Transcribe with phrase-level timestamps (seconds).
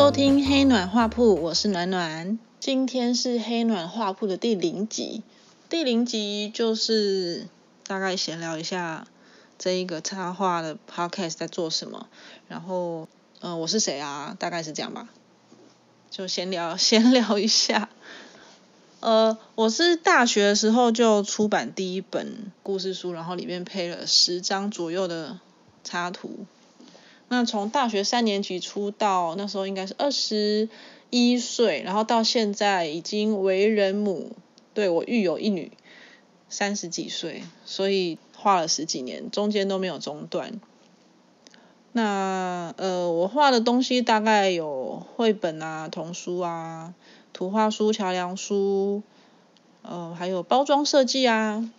[0.00, 2.38] 收听黑暖画铺，我是暖暖。
[2.58, 5.22] 今天是黑暖画铺的第零集，
[5.68, 7.46] 第零集就是
[7.86, 9.06] 大概闲聊一下
[9.58, 12.08] 这一个插画的 podcast 在做什么，
[12.48, 13.08] 然后
[13.40, 14.34] 嗯、呃我是谁啊？
[14.38, 15.10] 大概是这样吧，
[16.10, 17.90] 就闲聊 闲聊一下。
[19.00, 25.38] 呃，我是大学的时候就出版第一本故事书，然后里面配了十张左右的
[25.84, 26.46] 插图。
[27.32, 30.68] 那从大学三年级出道，那时候应该是二十
[31.10, 34.32] 一岁，然后到现在已经为人母，
[34.74, 35.70] 对我育有一女，
[36.48, 40.60] 三十几岁，所以画了十几年，中间都没有中断。
[41.92, 46.94] 那呃，我画的东西大概有绘本啊、童书啊、
[47.32, 49.04] 图画书、桥梁书，
[49.82, 51.70] 呃，还有包装设计啊、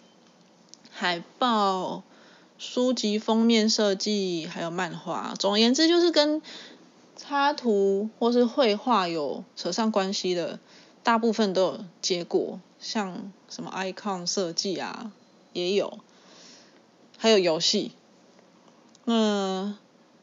[0.90, 2.04] 海报。
[2.64, 6.44] 书籍封面设计，还有漫画，总而言之就是跟
[7.18, 10.60] 插图或是绘画有扯上关系的，
[11.02, 15.12] 大部分都有接过，像什么 icon 设计啊
[15.54, 15.98] 也有，
[17.18, 17.94] 还有游戏。
[19.06, 19.76] 那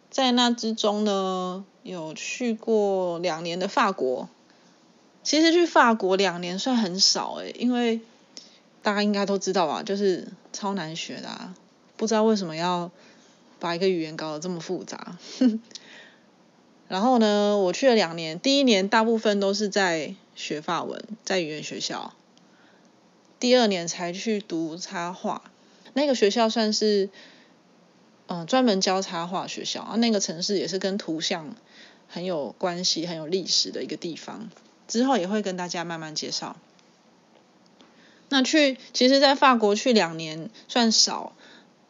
[0.09, 4.29] 在那之中呢，有去过两年的法国。
[5.25, 8.01] 其实去法国两年算很少诶、因为
[8.81, 11.55] 大家应该都知道吧，就是超难学的啊。
[11.99, 12.91] 不知道为什么要
[13.61, 15.19] 把一个语言搞得这么复杂。
[16.89, 22.15] 然后呢，我去了两年，第一年大部分都是在学法文，在语言学校。
[23.39, 25.43] 第二年才去读插画，
[25.93, 27.11] 那个学校算是
[28.27, 31.55] 嗯专门教插画学校，啊那个城市也是跟图像
[32.09, 34.49] 很有关系、很有历史的一个地方。
[34.87, 36.57] 之后也会跟大家慢慢介绍。
[38.31, 41.35] 那去，其实，在法国去两年算少，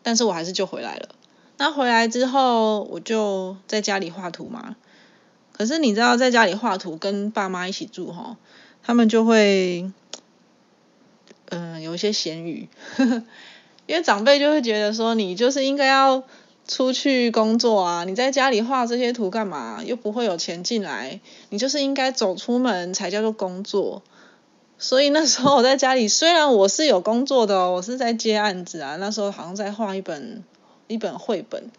[0.09, 1.11] 但是我还是就回来了。
[1.59, 4.75] 那回来之后，我就在家里画图嘛。
[5.53, 8.38] 可是你知道，在家里画图跟爸妈一起住哈，
[8.82, 9.93] 他们就会，
[11.50, 12.71] 嗯、有一些闲语，
[13.84, 16.22] 因为长辈就会觉得说，你就是应该要
[16.66, 19.82] 出去工作啊，你在家里画这些图干嘛？
[19.84, 24.03] 又不会有钱进来，你就是应该走出门才叫做工作。
[24.78, 30.44] 所以那时候我在家里， 虽然我是有工作的哦，我是在接案子啊，那时候好像在画一本
[30.87, 31.71] 一本绘本，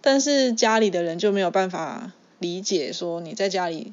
[0.00, 3.92] 但是家里的人就没有办法理解说你在家里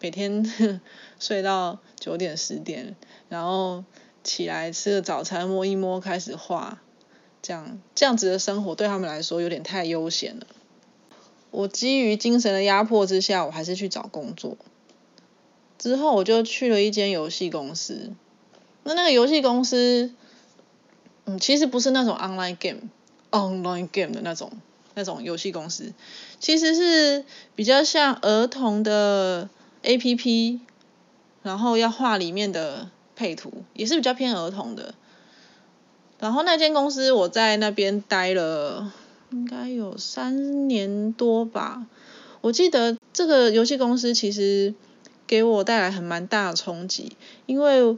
[0.00, 0.80] 每天
[1.18, 2.94] 睡到九点十点，
[3.30, 3.84] 然后
[4.22, 6.82] 起来吃个早餐摸一摸开始画，
[7.40, 10.46] 这样这样子的生活对他们来说有点太悠闲了。
[11.50, 14.58] 我基于精神的压迫之下，我还是去找工作。
[15.84, 18.10] 之后我就去了一间游戏公司，
[18.84, 20.14] 那那个游戏公司，
[21.26, 24.50] 嗯，其实不是那种 online game，online game 的那种
[24.94, 25.92] 那种游戏公司，
[26.40, 29.50] 其实是比较像儿童的
[29.82, 30.60] APP，
[31.42, 34.94] 然后要画里面的配图，也是比较偏儿童的。
[36.18, 38.90] 然后那间公司我在那边待了
[39.32, 41.84] 应该有三年多吧，
[42.40, 44.72] 我记得这个游戏公司其实。
[45.26, 47.96] 给我带来很蛮大的冲击，因为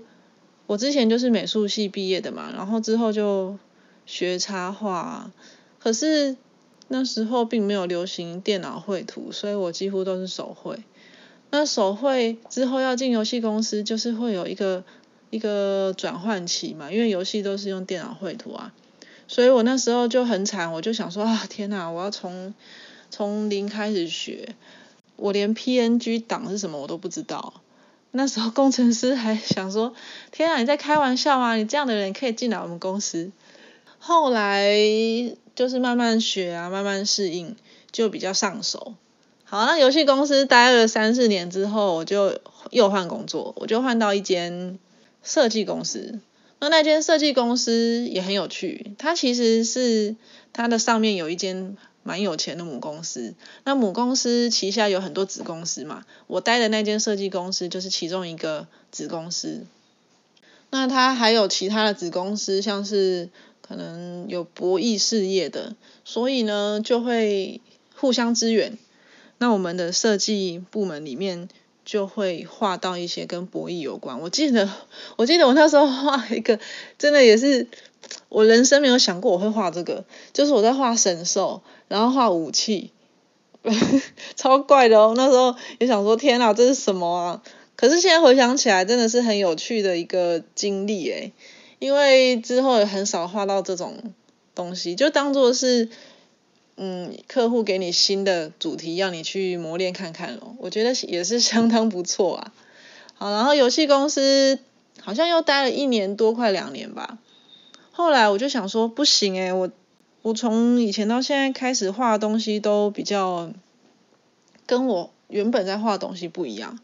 [0.66, 3.58] 我之前就是美术系毕业的嘛，然后之后就
[4.04, 5.30] 学插画，
[5.78, 6.36] 可是
[6.88, 10.78] 那时候并没有流行电脑绘图，所以我几乎都是手绘。
[11.50, 14.84] 那手绘之后要进游戏公司，就是会有一个
[15.30, 18.72] 一个转换期嘛，因为游戏都是用电脑绘图啊，
[19.28, 22.54] 所以我那时候就很惨，我就想说啊，天哪，我要从
[23.10, 24.54] 从零开始学。
[25.16, 27.54] 我连 PNG 档是什么我都不知道，
[28.10, 29.94] 那时候工程师还想说，
[30.30, 31.56] 天啊，你在开玩笑吗？
[31.56, 33.30] 你这样的人可以进来我们公司。
[33.98, 34.74] 后来
[35.54, 37.56] 就是慢慢学啊，慢慢适应，
[37.90, 38.94] 就比较上手。
[39.44, 42.38] 好，那游戏公司待了三四年之后，我就
[42.70, 44.78] 又换工作，我就换到一间
[45.22, 46.20] 设计公司。
[46.58, 50.16] 那那间设计公司也很有趣，它其实是
[50.52, 51.76] 它的上面有一间。
[52.06, 59.66] 蛮有钱的母公司，那母公司旗下有很多子公司嘛，我待的那间设计公司就是其中一个子公司。
[60.70, 63.28] 那它还有其他的子公司，像是
[63.60, 65.74] 可能有博弈事业的，
[66.04, 67.60] 所以呢就会
[67.96, 68.78] 互相支援。
[69.38, 71.48] 那我们的设计部门里面
[71.86, 74.20] 就会画到一些跟博弈有关。
[74.20, 74.68] 我记得，
[75.16, 76.60] 我记得我那时候画一个，
[76.98, 77.66] 真的也是。
[78.28, 82.92] 我人生没有想过我会画这个，就是我在画神兽，然后画武器，
[84.36, 85.14] 超怪的哦。
[85.16, 87.42] 那时候也想说，天哪，这是什么啊？
[87.74, 91.32] 可是现在回想起来，真的是很有趣的一个经历诶。
[91.80, 94.14] 因为之后也很少画到这种
[94.54, 95.88] 东西，就当做是
[96.76, 100.54] 嗯，客户给你新的主题，要你去磨练看看咯。
[100.58, 102.52] 我觉得也是相当不错啊。
[103.16, 104.58] 好，然后游戏公司
[105.00, 107.18] 好像又待了一年多，快两年吧。
[107.92, 109.70] 后来我就想说，不行诶，我
[110.20, 113.50] 我从以前到现在开始画的东西都比较
[114.66, 116.78] 跟我原本在画的东西不一样。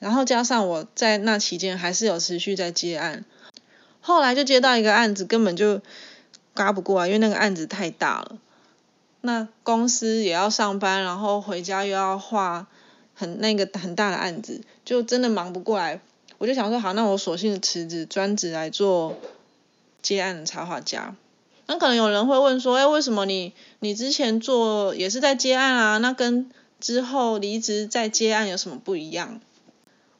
[0.00, 3.24] 然后加上我在那期间还是有持续在接案，
[4.00, 5.80] 后来就接到一个案子，根本就
[6.52, 8.38] 嘎不过来，因为那个案子太大了。
[9.20, 12.66] 那公司也要上班，然后回家又要画
[13.14, 16.00] 很那个很大的案子，就真的忙不过来。
[16.38, 19.16] 我就想说，好，那我索性辞职，专职来做
[20.02, 21.16] 接案的插画家。
[21.66, 25.98] 那可能有人会问说，哎，为什么你你之前做也是在接案啊？
[25.98, 26.50] 那跟
[26.80, 29.40] 之后离职再接案有什么不一样？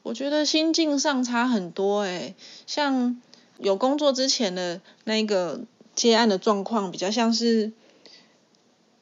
[0.03, 2.35] 我觉得心境上差很多诶，
[2.67, 3.19] 像
[3.57, 5.61] 有工作之前的那个
[5.95, 7.71] 接案的状况，比较像是，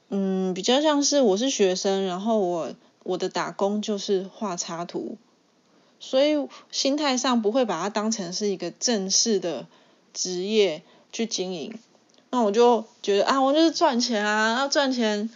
[0.09, 2.73] 嗯，比较像是我是学生，然后我
[3.03, 5.17] 我的打工就是画插图，
[5.99, 9.65] 所以心态上不会把它当成是一个正式的
[10.13, 11.77] 职业去经营，
[12.29, 15.29] 那我就觉得啊，我就是赚钱啊，要赚钱。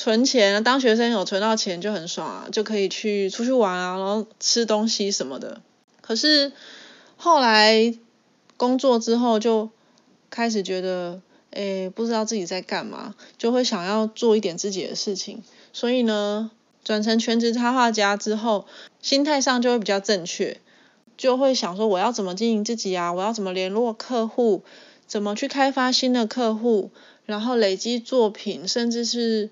[0.00, 5.60] 存钱，当学生有存到钱就很爽啊，就可以去出去玩啊，然后吃东西什么的。
[6.00, 6.52] 可是
[7.16, 7.92] 后来
[8.56, 9.70] 工作之后就
[10.30, 11.20] 开始觉得，
[11.50, 15.42] 诶，不知道自己在干嘛，就会想要做一点自己的事情。
[15.72, 16.50] 所以呢，
[16.84, 18.66] 转成全职插画家之后，
[19.02, 20.60] 心态上就会比较正确，
[21.16, 24.62] 就会想说我要怎么经营自己啊，我要怎么联络客户，
[25.06, 26.90] 怎么去开发新的客户，
[27.26, 29.50] 然后累积作品，甚至是。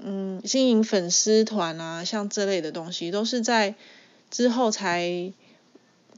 [0.00, 3.74] 嗯，经营粉丝团啊，像这类的东西，都是在
[4.30, 5.32] 之后才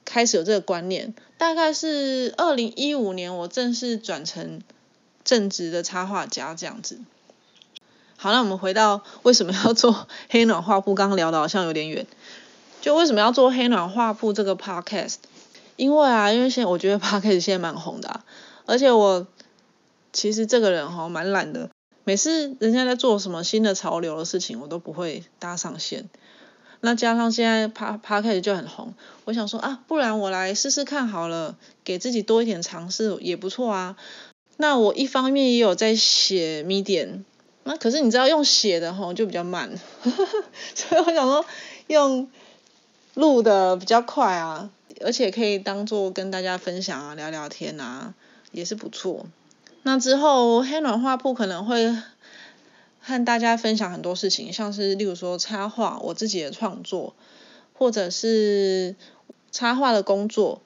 [0.05, 1.15] 开始有这个观念。
[1.39, 4.61] 大概是二零一五年，我正式转成
[5.31, 6.99] 正直的插画家这样子。
[8.17, 10.93] 好，那我们回到 为什么要做黑暖画铺？
[10.97, 12.05] 刚刚聊的好像有点远。
[12.81, 15.19] 就为什么要做黑暖画铺这个 podcast？
[15.77, 18.23] 因为啊，因为现在我觉得 podcast 现在蛮红的，
[18.67, 19.25] 而且我
[20.12, 21.71] 其实这个人哈蛮懒的。
[22.03, 26.11] 每次人家在做什么新的潮流的事情，我都不会搭上线。
[26.81, 28.94] 那加上现在趴趴开始就很红，
[29.26, 33.97] 我想说啊，不然我来试试看好了，给自己多一点尝试也不错啊。
[34.61, 37.23] 那我一方面也有在写 medium，
[37.65, 39.71] 那可是你知道用写的吼就比较慢，
[40.75, 41.47] 所以我想说
[41.87, 42.29] 用
[43.15, 44.69] 录的比较快啊，
[45.01, 48.12] 而且可以当做跟大家分享啊，聊聊天啊，
[48.53, 49.25] 也是不错。
[49.83, 51.97] 那之后，黑暖画铺可能会
[53.01, 57.15] 和大家分享很多事情，像是例如说插画，我自己的创作，
[57.73, 58.95] 或者是
[59.51, 60.61] 插画的工作。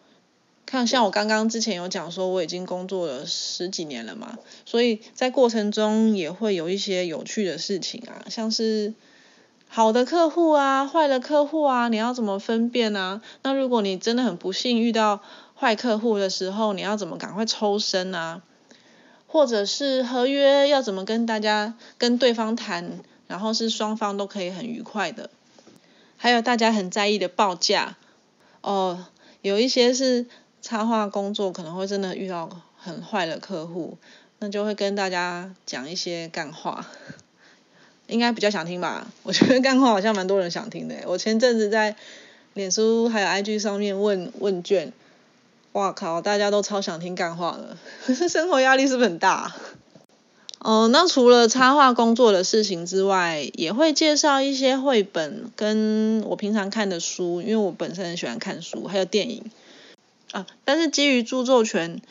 [0.66, 8.94] 看，像我刚刚之前有讲说，我已经工作了十几年了嘛，所以在过程中也会有一些有趣的事情啊，像是
[9.68, 13.20] 好的客户啊，坏的客户啊，你要怎么分辨啊？
[13.42, 15.20] 那如果你真的很不幸遇到
[15.58, 18.42] 坏客户的时候，你要怎么赶快抽身啊？
[19.26, 25.28] 或者是合约要怎么跟大家跟对方谈，然后是双方都可以很愉快的。
[26.16, 27.96] 还有大家很在意的报价，
[28.60, 29.06] 哦，
[29.42, 30.26] 有一些是
[30.64, 33.98] 插画工作可能会真的遇到很坏的客户，
[34.38, 36.86] 那就会跟大家讲一些干话，
[38.08, 39.06] 应该比较想听吧？
[39.24, 40.94] 我觉得干话好像蛮多人想听的。
[41.04, 41.94] 我前阵子在
[42.54, 44.90] 脸书还有 IG 上面问问卷。
[45.72, 46.22] 哇靠！
[46.22, 49.54] 大家都超想听干话的， 生活压力是不是很大？
[50.60, 59.44] 哦，那除了插画工作的事情之外，也会介绍一些绘本跟我平常看的书，因为我本身很喜欢看书，还有电影
[60.34, 60.46] 啊。
[60.64, 62.02] 但是基于著作权，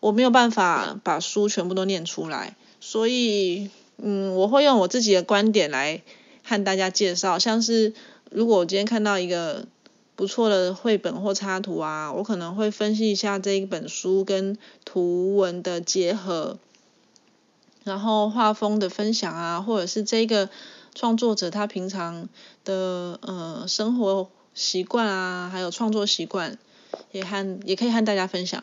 [0.00, 6.02] 我没有办法把书全部都念出来，所以嗯，我会用我自己的观点来
[6.44, 7.94] 和大家介绍，像是
[8.30, 9.66] 如果我今天看到一个。
[10.18, 16.58] 不错的绘本或插图啊，我可能会分析一下这一本书跟图文的结合，
[17.84, 20.50] 然后画风的分享啊，或者是这个
[20.92, 22.28] 创作者他平常
[22.64, 26.58] 的呃生活习惯啊，还有创作习惯，
[27.12, 28.62] 也和也可以和大家分享。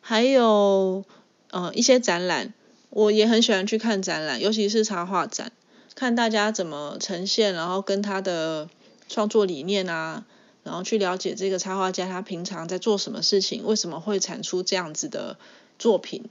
[0.00, 1.04] 还有
[1.50, 2.52] 呃一些展览，
[2.90, 5.52] 我也很喜欢去看展览，尤其是插画展，
[5.94, 8.68] 看大家怎么呈现，然后跟他的
[9.08, 10.24] 创作理念啊。
[10.62, 15.36] 然后去了解这个插画家他平常在做什么事情，为什么会产出这样子的
[15.78, 16.24] 作品，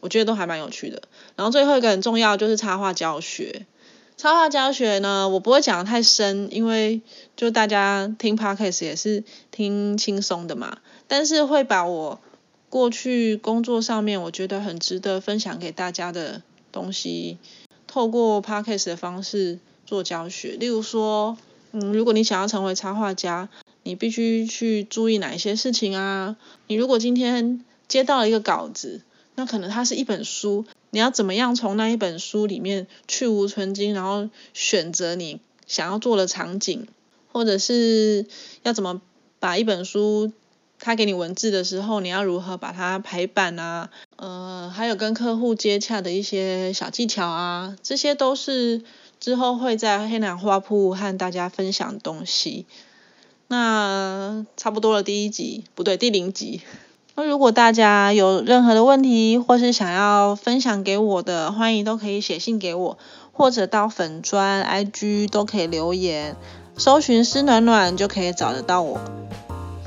[0.00, 1.00] 我觉得都还蛮有趣的。
[1.34, 3.64] 然后最后一个很重要就是插画教学，
[4.18, 7.00] 插画教学呢，我不会讲的太深，因为
[7.36, 9.22] 就大家听 podcast 也是
[9.52, 12.18] 听轻松的嘛，但是会把我
[12.68, 17.38] 过去工作上面我觉得很值得分享给大家的东西，
[17.86, 20.56] 透过 podcast 的方式做教学。
[20.58, 21.38] 例如说，
[21.70, 23.48] 嗯，如果你想要成为插画家，
[23.84, 26.36] 你必须去注意哪一些事情啊？
[26.66, 29.00] 你如果今天接到了一个稿子，
[29.36, 36.86] 那可能它是一本书，你要怎么样从那一本书里面去无存精，然后选择你想要做的场景，
[37.32, 38.26] 或者是
[38.62, 39.02] 要怎么
[39.38, 40.32] 把一本书，
[40.78, 43.90] 他给你文字的时候，你要如何把它排版啊？
[44.16, 48.82] 呃，还有跟客户接洽的一些小技巧啊，这些都是
[49.20, 52.66] 之后会在黑南花铺和大家分享东西。
[53.48, 56.62] 那差不多了，第一集不对，第零集。
[57.18, 62.96] 那如果大家有任何的问题，或是想要分享给我的，欢迎都可以写信给我，
[63.32, 66.36] 或者到粉砖、IG 都可以留言，
[66.76, 69.00] 搜寻“师暖暖”就可以找得到我。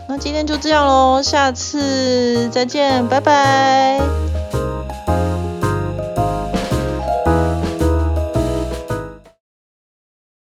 [0.09, 4.01] 那今天就这样喽，下次再见，拜拜。